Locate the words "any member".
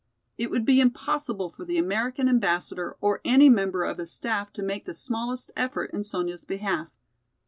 3.23-3.83